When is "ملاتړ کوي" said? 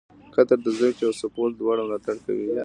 1.87-2.47